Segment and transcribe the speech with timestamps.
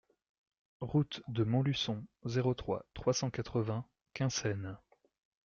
[0.79, 3.85] Route de Montluçon, zéro trois, trois cent quatre-vingts
[4.15, 4.79] Quinssaines